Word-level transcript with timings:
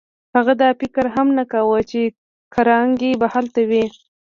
هغه 0.35 0.53
دا 0.61 0.69
فکر 0.81 1.05
هم 1.15 1.27
نه 1.37 1.43
کاوه 1.51 1.79
چې 1.91 2.01
کارنګي 2.53 3.11
به 3.19 3.27
هلته 3.35 3.61
وي. 3.69 3.85